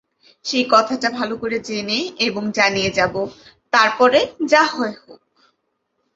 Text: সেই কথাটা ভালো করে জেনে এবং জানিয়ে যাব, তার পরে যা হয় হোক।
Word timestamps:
সেই 0.45 0.65
কথাটা 0.71 1.09
ভালো 1.09 1.35
করে 1.37 1.57
জেনে 1.59 1.99
এবং 2.19 2.43
জানিয়ে 2.51 2.91
যাব, 2.91 3.13
তার 3.73 3.89
পরে 3.99 4.19
যা 4.47 4.63
হয় 4.67 4.95
হোক। 4.99 5.21